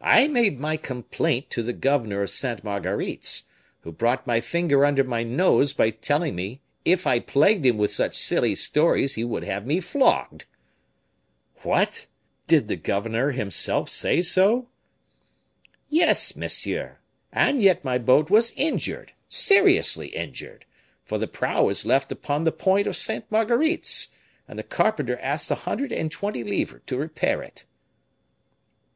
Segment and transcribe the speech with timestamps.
[0.00, 3.42] "I made my complaint to the governor of Sainte Marguerite's,
[3.80, 7.90] who brought my finger under my nose by telling me if I plagued him with
[7.90, 10.44] such silly stories he would have me flogged."
[11.62, 12.06] "What!
[12.46, 14.68] did the governor himself say so?"
[15.88, 16.98] "Yes, monsieur;
[17.32, 20.66] and yet my boat was injured, seriously injured,
[21.04, 24.10] for the prow is left upon the point of Sainte Marguerite's,
[24.46, 27.66] and the carpenter asks a hundred and twenty livres to repair it."